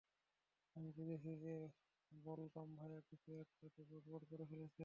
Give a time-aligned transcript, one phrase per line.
[0.75, 1.53] আমি বুঝেছি যে
[2.11, 4.79] বলরাম ভাইয়া কিছু একটা তো গড়বড় করে ফেলেছে।